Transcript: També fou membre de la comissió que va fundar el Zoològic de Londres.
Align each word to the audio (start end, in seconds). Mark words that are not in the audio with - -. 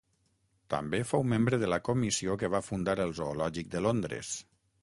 També 0.73 1.01
fou 1.09 1.25
membre 1.33 1.59
de 1.65 1.69
la 1.73 1.79
comissió 1.89 2.39
que 2.45 2.51
va 2.57 2.65
fundar 2.71 2.99
el 3.07 3.15
Zoològic 3.23 3.71
de 3.77 3.87
Londres. 3.89 4.35